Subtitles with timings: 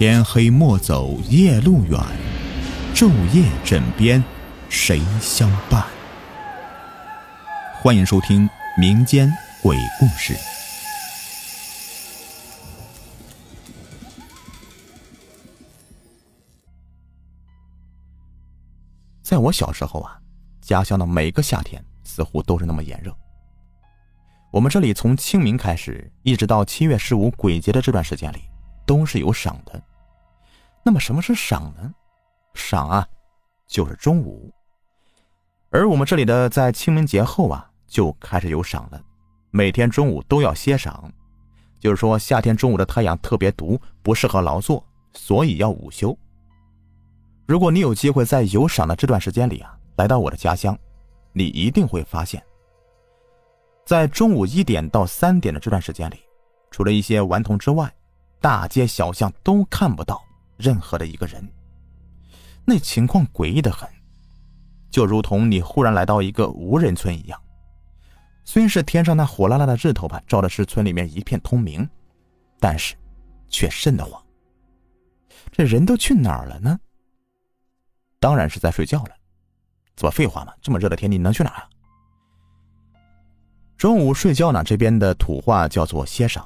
[0.00, 2.00] 天黑莫走夜路远，
[2.94, 4.24] 昼夜枕边
[4.70, 5.84] 谁相伴？
[7.82, 9.30] 欢迎收听民间
[9.62, 10.34] 鬼故事。
[19.20, 20.18] 在我小时候啊，
[20.62, 23.14] 家乡的每个夏天似乎都是那么炎热。
[24.50, 28.40] 我们这里从清明开始，一直到七月十五鬼节的这段时间里，
[28.86, 29.78] 都是有赏的。
[30.82, 31.92] 那么什么是赏呢？
[32.54, 33.06] 赏啊，
[33.66, 34.52] 就是中午。
[35.70, 39.00] 而我们这里的在清明节后啊，就开始有赏了，
[39.50, 41.12] 每天中午都要歇赏。
[41.78, 44.84] 就是说，夏天中午的太阳特别毒，不适合劳作，
[45.14, 46.16] 所以要午休。
[47.46, 50.78] 如果你有机会在有赏的这段时间里啊，来到我的家乡，
[51.32, 52.42] 你一定会发现，
[53.86, 56.20] 在中午一点到三点的这段时间里，
[56.70, 57.90] 除了一些顽童之外，
[58.40, 60.22] 大街小巷都看不到
[60.60, 61.46] 任何的一个人。
[62.64, 63.88] 那情况诡异的很，
[64.90, 67.40] 就如同你忽然来到一个无人村一样。
[68.44, 71.88] 虽是天上那火辣辣的日头吧，照的是村里面一片通明，
[72.58, 72.94] 但是
[73.48, 74.22] 却瘆得慌。
[75.50, 76.78] 这人都去哪儿了呢？
[78.18, 79.14] 当然是在睡觉了，
[79.96, 80.52] 怎么废话嘛？
[80.60, 81.68] 这么热的天，你能去哪啊？
[83.76, 84.62] 中午睡觉呢？
[84.62, 86.42] 这边的土话叫做歇晌，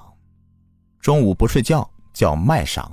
[1.00, 2.88] 中午不睡觉叫卖晌。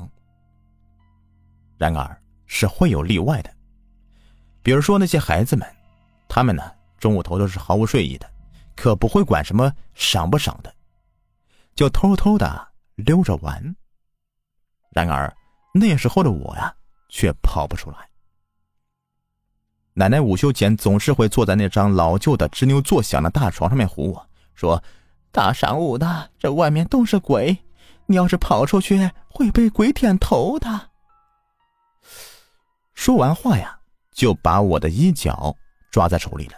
[1.82, 2.16] 然而，
[2.46, 3.52] 是会有例外的，
[4.62, 5.68] 比如说那些孩子们，
[6.30, 6.62] 他们呢
[7.00, 8.32] 中午头都是毫无睡意的，
[8.76, 10.72] 可不会管什么赏不赏的，
[11.74, 13.76] 就偷偷的溜着玩。
[14.92, 15.36] 然而
[15.74, 16.72] 那时候的我呀，
[17.10, 17.98] 却跑不出来。
[19.96, 24.84] 奶奶午休前总是会坐在那张老旧的吱扭作响的大床上面唬我说
[25.34, 27.58] ：“大晌午的，这外面都是鬼，
[28.06, 30.90] 你要是跑出去会被鬼舔头的。”
[33.02, 33.76] 说完话呀，
[34.12, 35.58] 就把我的衣角
[35.90, 36.54] 抓在手里了，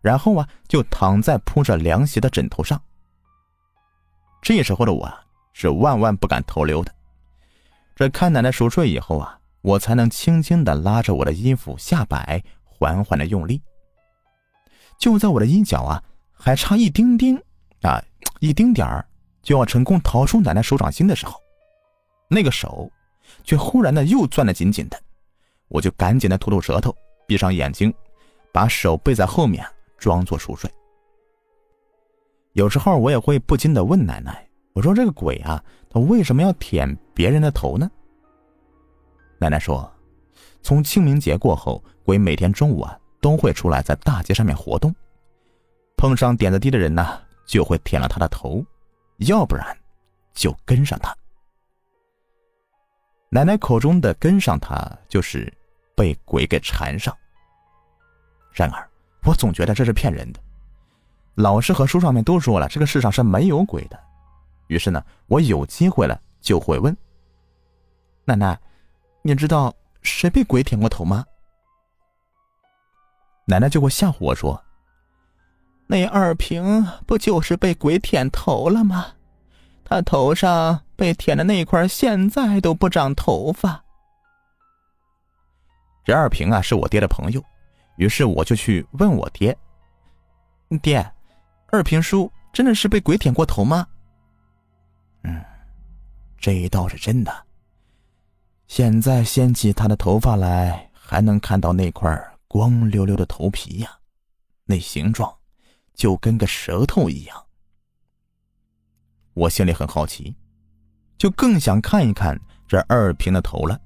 [0.00, 2.82] 然后啊，就躺在铺着凉席的枕头上。
[4.42, 5.20] 这时候的我啊，
[5.52, 6.92] 是万万不敢偷溜的。
[7.94, 12.42] 这看奶奶熟睡以后啊，我才能轻轻的拉着我的衣服下摆。
[12.64, 13.62] 缓缓的用力，
[14.98, 16.02] 就在我的衣角啊，
[16.32, 17.40] 还差一丁丁
[17.82, 18.02] 啊，
[18.40, 19.06] 一丁点儿
[19.44, 21.40] 就要成功逃出奶奶手掌心的时候，
[22.28, 22.90] 那个手
[23.44, 25.00] 却忽然的又攥得紧紧的，
[25.68, 26.94] 我就赶紧的吐吐舌头，
[27.26, 27.92] 闭上眼睛，
[28.52, 30.70] 把手背在后面，装作熟睡。
[32.52, 37.90] 有时候我也会不禁的问奶奶：“我说这个鬼啊，他为什么要舔别人的头呢？”
[39.38, 39.90] 奶奶说。
[40.60, 44.94] 从清明节过后，鬼每天中午啊都会出来在大街上面活动，
[45.96, 48.62] 碰上点子低的人呢，就会舔了他的头，
[49.18, 49.64] 要不然
[50.34, 51.16] 就跟上他。
[53.30, 54.76] 奶奶口中的跟上他，
[55.08, 55.50] 就是
[55.98, 57.12] 被鬼给缠上。
[58.52, 58.88] 然而，
[59.24, 60.40] 我总觉得这是骗人的，
[61.34, 63.98] 老师和书上面都说了，这个世上是没有鬼的。
[64.68, 66.96] 于是呢，我有机会了就会问
[68.24, 68.56] 奶奶
[69.22, 71.24] ：“你知道？”谁被鬼舔过头吗？
[73.46, 74.62] 奶奶就会吓唬我说
[75.88, 79.06] ：“那二平不就是被鬼舔头了吗？
[79.84, 83.84] 他头上被舔的那块现在都不长头发。”
[86.08, 87.44] 这二平啊是我爹的朋友，
[87.96, 89.54] 于是我就去问我爹
[90.80, 91.06] ：“爹，
[91.66, 93.86] 二平叔真的是被鬼舔过头吗
[95.20, 95.44] ？”“嗯，
[96.38, 97.44] 这倒是真的。”
[98.68, 102.10] 现在掀起他的头发来，还能看到那块
[102.48, 103.90] 光溜溜的头皮呀，
[104.64, 105.30] 那形状
[105.92, 107.44] 就跟个舌头一样。
[109.34, 110.34] 我心里很好奇，
[111.18, 112.34] 就更想看一看
[112.66, 113.78] 这二平的头了。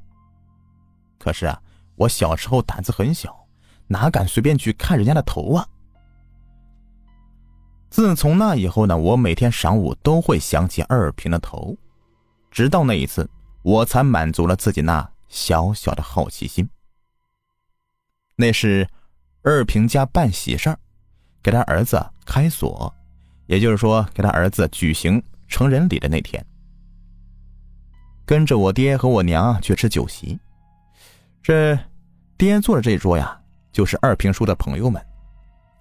[1.18, 1.60] 可是啊，
[2.02, 3.46] 我小时候胆子很小，
[3.86, 5.66] 哪敢随便去看人家的头啊？
[7.90, 11.76] 自从那以后呢，我每天晌午都会想起二平的头，
[12.50, 13.28] 直到那一次。
[13.62, 16.68] 我才满足了自己那小小的好奇心。
[18.34, 18.88] 那是
[19.42, 20.76] 二平家办喜事儿，
[21.40, 22.92] 给他儿子开锁，
[23.46, 26.44] 也就是说给他儿子举行成人礼的那天，
[28.26, 30.36] 跟着我爹和我娘去吃酒席。
[31.40, 31.78] 这
[32.42, 33.40] 爹坐的这一桌呀，
[33.70, 35.00] 就是二平叔的朋友们，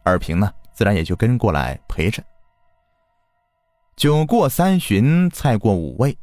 [0.03, 2.23] 二平呢自然也就跟过来陪着。
[3.95, 6.15] 酒过三巡，菜过五味，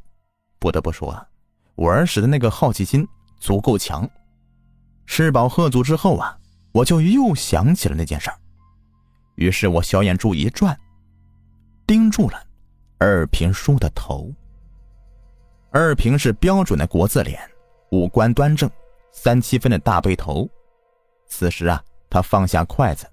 [0.60, 1.26] 不得不说啊。
[1.74, 3.04] 我儿时的那个好奇心
[3.40, 4.08] 足够强，
[5.06, 6.38] 吃饱喝足之后啊，
[6.70, 8.38] 我就又想起了那件事儿，
[9.34, 10.78] 于是我小眼珠一转，
[11.84, 12.40] 盯住了
[12.98, 14.32] 二平叔的头。
[15.72, 17.40] 二平是标准的国字脸，
[17.90, 18.70] 五官端正，
[19.20, 20.48] 三七分的大背头。
[21.26, 23.04] 此时啊，他放下筷子，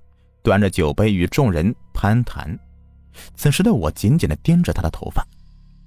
[0.44, 2.58] 端着酒杯与众人攀谈。
[3.36, 5.26] 此时的我紧紧的盯着他的头发，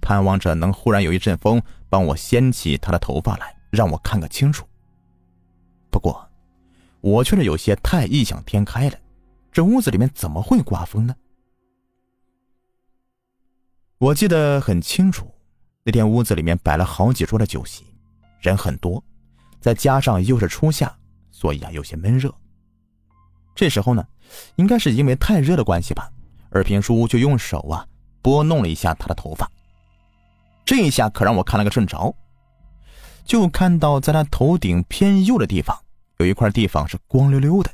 [0.01, 4.67] 盼望着能忽然有一阵风帮我掀起他的头发来，让我看个清楚。
[5.89, 6.29] 不过，
[7.01, 8.99] 我却是有些太异想天开了，
[9.53, 11.15] 这屋子里面怎么会刮风呢？
[13.99, 15.33] 我记得很清楚，
[15.85, 17.85] 那天屋子里面摆了好几桌的酒席，
[18.41, 19.03] 人很多，
[19.61, 20.95] 再加上又是初夏，
[21.31, 22.35] 所以啊有些闷热。
[23.55, 24.07] 这时候呢，
[24.57, 26.11] 应该是因为太热的关系吧，
[26.51, 27.87] 二平叔就用手啊
[28.23, 29.51] 拨弄了一下他的头发。
[30.65, 32.15] 这一下可让我看了个正着，
[33.25, 35.77] 就看到在他头顶偏右的地方
[36.19, 37.71] 有一块地方是光溜溜的，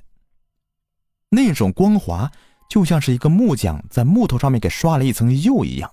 [1.29, 2.31] 那种光滑
[2.71, 5.91] 就像是一个木匠在木头上面给刷了一层釉一样。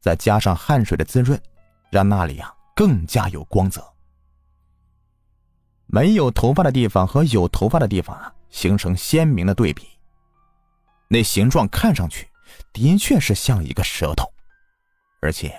[0.00, 1.38] 再加上汗水的滋润，
[1.90, 3.84] 让那里啊更加有光泽。
[5.92, 9.88] 没有头发的地方和有头发的地方啊，形成鲜明的对比。
[11.08, 12.28] 那形状看上去
[12.72, 14.24] 的确是像一个舌头，
[15.20, 15.52] 而且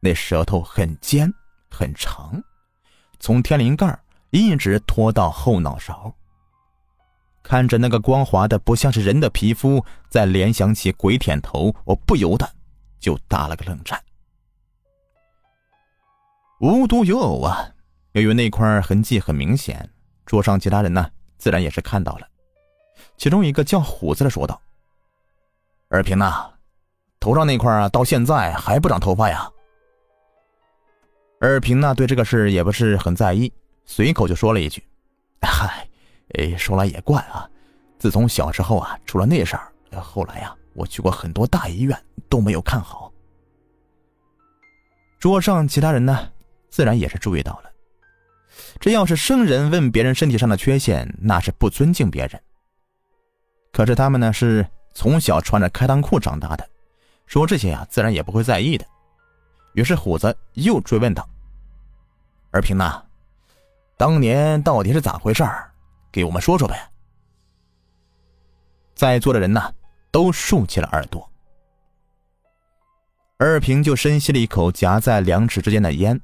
[0.00, 1.32] 那舌头很尖
[1.70, 2.40] 很长，
[3.18, 3.98] 从天灵盖
[4.30, 6.14] 一直拖到后脑勺。
[7.42, 12.46] 看着那个光滑的不像是人的皮肤，再联想起鬼舔头，我不由得。
[12.98, 14.02] 就打了个冷战。
[16.60, 17.70] 无独有偶啊，
[18.22, 19.90] 由于那块痕迹很明显，
[20.24, 22.26] 桌上其他人呢自然也是看到了。
[23.18, 24.58] 其中一个叫虎子的说道
[25.90, 26.50] ：“二平呐，
[27.20, 29.50] 头上那块啊，到现在还不长头发呀？”
[31.40, 33.52] 二平呢对这个事也不是很在意，
[33.84, 34.82] 随口就说了一句
[35.42, 35.86] ：“嗨，
[36.38, 37.46] 哎，说来也怪啊，
[37.98, 41.98] 自从小时候啊出了那事儿，后来呀。”我去过很多大医院，
[42.28, 43.10] 都没有看好。
[45.18, 46.30] 桌上其他人呢，
[46.68, 47.70] 自然也是注意到了。
[48.80, 52.42] 这要是生人问别人身体上的缺陷，那是不尊敬别人。
[53.72, 56.68] 可是他们呢，是从小穿着开裆裤长大的，
[57.26, 58.86] 说这些呀，自然也不会在意的。
[59.74, 61.28] 于是虎子又追问道
[62.50, 63.02] ：“二平呐，
[63.96, 65.70] 当年到底是咋回事儿？
[66.10, 66.90] 给我们说说呗。”
[68.96, 69.72] 在座的人呢？
[70.10, 71.30] 都竖起了耳朵。
[73.36, 76.18] 二平就深吸了一口夹在两指之间的烟，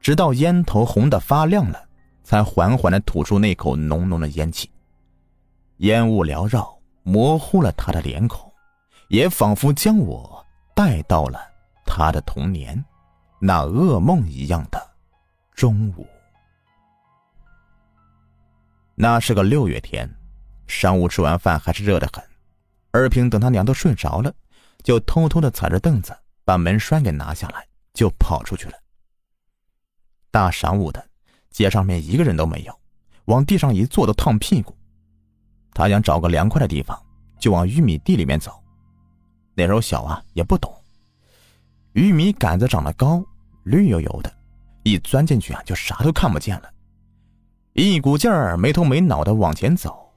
[0.00, 1.88] 直到烟头红的发亮了，
[2.22, 4.70] 才缓缓的吐出那口浓浓的烟气。
[5.78, 8.50] 烟雾缭绕，模糊了他的脸孔，
[9.08, 10.44] 也仿佛将我
[10.74, 11.40] 带到了
[11.84, 12.82] 他的童年，
[13.38, 14.90] 那噩梦一样的
[15.54, 16.06] 中午。
[18.94, 20.08] 那是个六月天，
[20.66, 22.22] 上午吃完饭还是热得很。
[22.90, 24.32] 二平等他娘都睡着了，
[24.82, 26.14] 就偷偷的踩着凳子，
[26.44, 28.74] 把门栓给拿下来，就跑出去了。
[30.30, 31.04] 大晌午的，
[31.50, 32.80] 街上面一个人都没有，
[33.26, 34.76] 往地上一坐都烫屁股。
[35.72, 37.00] 他想找个凉快的地方，
[37.38, 38.62] 就往玉米地里面走。
[39.54, 40.72] 那时候小啊，也不懂，
[41.92, 43.22] 玉米杆子长得高，
[43.64, 44.32] 绿油油的，
[44.84, 46.70] 一钻进去啊，就啥都看不见了。
[47.72, 50.12] 一股劲儿没头没脑的往前走，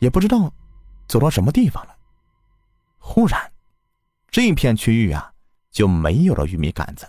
[0.00, 0.52] 也不知道。
[1.08, 1.96] 走到什么地方了？
[2.98, 3.50] 忽然，
[4.30, 5.32] 这片区域啊
[5.70, 7.08] 就没有了玉米杆子，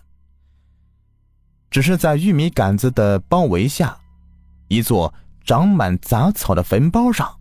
[1.70, 3.98] 只是在玉米杆子的包围下，
[4.68, 7.32] 一座长满杂草的坟包上，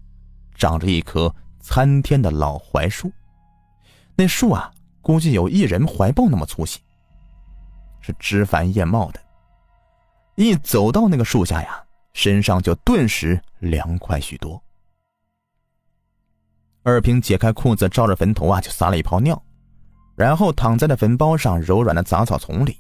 [0.55, 3.11] 长着一棵参天的老槐树。
[4.15, 4.71] 那树啊，
[5.01, 6.81] 估计有一人怀抱那么粗细，
[8.01, 9.21] 是枝繁叶茂的。
[10.37, 11.83] 一走到那个树下呀，
[12.13, 14.63] 身上就顿时凉快许多。
[16.83, 19.41] 二平解开裤子，照着坟头啊就撒了一泡尿，
[20.17, 22.79] 然后躺在了坟包上柔软的杂草丛里，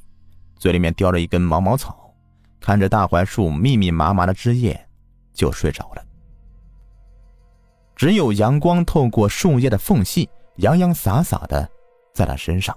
[0.59, 2.12] 嘴里面叼着一根毛毛草，
[2.61, 4.88] 看着大槐树密密麻麻的枝叶，
[5.33, 6.05] 就睡着了。
[7.95, 11.69] 只有阳光透过树叶的缝隙，洋洋洒洒的
[12.12, 12.77] 在他身上。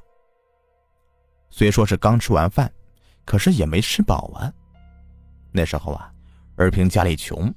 [1.49, 2.71] 虽说是刚吃完饭，
[3.25, 4.53] 可是也没吃饱啊。
[5.51, 6.11] 那时候啊，
[6.55, 7.53] 二平家里穷，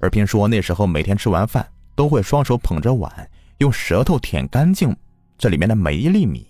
[0.00, 1.66] 二平说那时候每天吃完饭。
[1.98, 4.96] 都会双手捧着碗，用舌头舔干净
[5.36, 6.46] 这里面的每一粒米。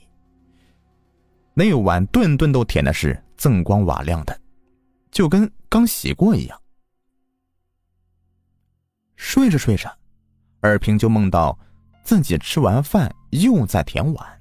[1.58, 4.40] 那碗顿顿都舔的是锃光瓦亮的，
[5.10, 6.62] 就跟刚洗过一样。
[9.16, 9.92] 睡着睡着，
[10.60, 11.58] 二平就梦到
[12.04, 14.40] 自己吃完饭又在舔碗，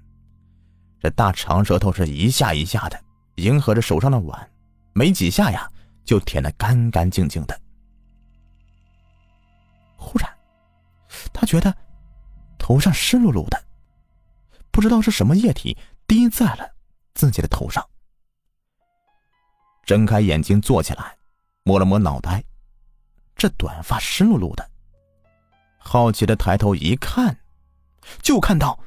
[1.00, 3.04] 这大长舌头是一下一下的
[3.38, 4.52] 迎合着手上的碗，
[4.94, 5.68] 没几下呀
[6.06, 7.60] 就舔得干干净净的。
[9.96, 10.32] 忽然。
[11.34, 11.76] 他觉得
[12.60, 13.60] 头上湿漉漉的，
[14.70, 16.77] 不知道是什么液体滴在了
[17.18, 17.84] 自己的头上。
[19.84, 21.18] 睁开眼睛坐起来，
[21.64, 22.44] 摸了摸脑袋，
[23.36, 24.70] 这短发湿漉漉的。
[25.80, 27.36] 好奇的抬头一看，
[28.22, 28.78] 就看到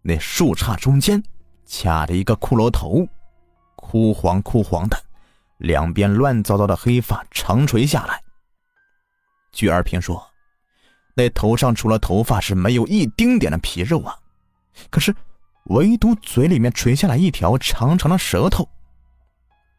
[0.00, 1.22] 那树杈中间
[1.68, 3.06] 卡着一个骷髅头，
[3.74, 4.96] 枯黄枯黄的，
[5.58, 8.22] 两边乱糟糟的黑发长垂下来。
[9.52, 10.24] 据二平说，
[11.14, 14.16] 那头上除了头发是没有一丁点的皮肉啊，
[14.90, 15.14] 可是
[15.66, 18.68] 唯独嘴里面垂下来一条长长的舌头。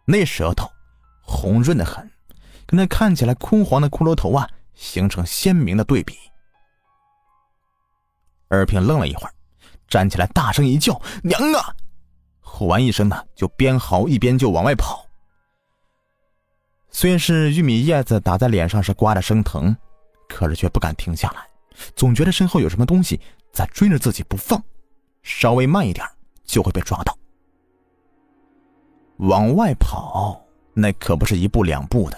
[0.05, 0.69] 那舌头
[1.21, 2.09] 红润的很，
[2.65, 6.15] 跟那看起来枯黄的骷髅头啊形成鲜明的对比。
[8.49, 9.33] 二平愣了一会儿，
[9.87, 11.75] 站起来大声一叫：“娘啊！”
[12.39, 15.05] 吼完一声呢，就边嚎一边就往外跑。
[16.89, 19.75] 虽然是玉米叶子打在脸上是刮的生疼，
[20.29, 21.45] 可是却不敢停下来，
[21.95, 23.19] 总觉得身后有什么东西
[23.51, 24.63] 在追着自己不放，
[25.27, 26.07] 稍微慢一点
[26.45, 27.15] 就会被抓到。
[29.17, 30.41] 往外跑，
[30.73, 32.17] 那可不是一步两步的。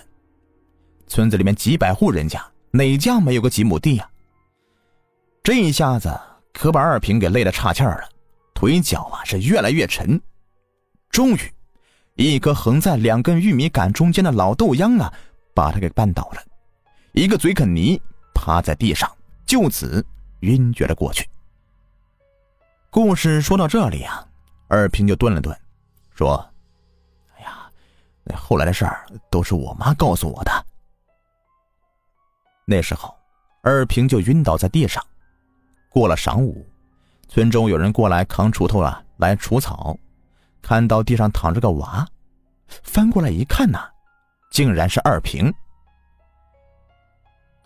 [1.07, 2.39] 村子里面几百户人家，
[2.69, 4.07] 哪家没有个几亩地呀？
[5.41, 6.15] 这一下子
[6.53, 8.09] 可把二平给累得岔气儿了，
[8.53, 10.21] 腿脚啊是越来越沉。
[11.09, 11.39] 终于，
[12.13, 15.11] 一颗横在两根玉米杆中间的老豆秧啊，
[15.55, 16.43] 把他给绊倒了，
[17.13, 17.99] 一个嘴啃泥，
[18.35, 19.11] 趴在地上，
[19.47, 20.05] 就此
[20.41, 21.27] 晕厥了过去。
[22.91, 24.25] 故事说到这里啊，
[24.67, 25.55] 二平就顿了顿，
[26.09, 26.43] 说
[27.37, 27.69] ：“哎呀，
[28.23, 30.51] 那后来的事儿都是我妈告诉我的。”
[32.65, 33.15] 那时候，
[33.61, 35.03] 二平就晕倒在地上。
[35.91, 36.67] 过了晌午，
[37.27, 39.95] 村中有人过来扛锄头啊，来除草，
[40.59, 42.03] 看到地上躺着个娃，
[42.81, 43.87] 翻过来一看呐，
[44.49, 45.53] 竟然是二平。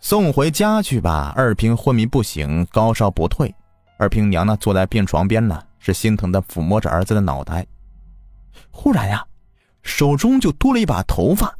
[0.00, 3.54] 送回家去吧，二平昏迷不醒，高烧不退。
[3.96, 7.66] 二平娘呢，坐在病床边呢，是心疼的抚摸着儿子的脑袋。
[8.70, 9.24] 忽然呀，
[9.82, 11.56] 手中就多了一把头发，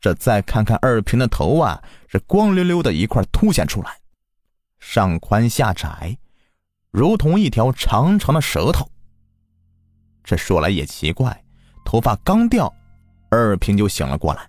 [0.00, 3.98] 这再看看二平的头啊，是光溜溜的一块凸显出来。
[4.78, 6.16] 上宽下窄，
[6.90, 8.88] 如同一条长长的舌头。
[10.24, 11.44] 这说来也奇怪，
[11.84, 12.72] 头发刚掉，
[13.30, 14.46] 二平就醒了过来。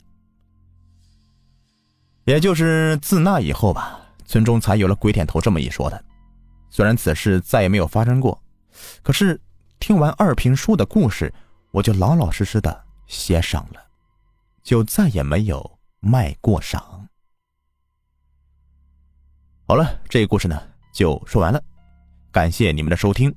[2.25, 6.05] 也就是自那以后吧，村中才有了“鬼点头”这么一说的。
[6.73, 8.41] 虽然此事再也没有发生过，
[9.03, 9.39] 可是
[9.79, 11.31] 听完二平叔的故事，
[11.69, 13.79] 我就老老实实的歇上了，
[14.63, 17.07] 就再也没有卖过赏。
[19.67, 20.59] 好了，这个故事呢
[20.91, 21.63] 就说完了，
[22.31, 23.31] 感谢你们的收听。